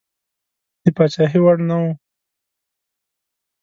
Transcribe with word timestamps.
د 0.83 0.85
پاچهي 0.95 1.39
وړ 1.43 1.57
نه 1.69 1.75
وو. 1.81 1.91